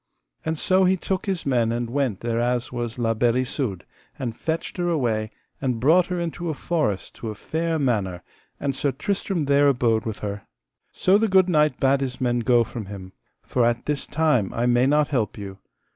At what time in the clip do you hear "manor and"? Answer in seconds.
7.77-8.75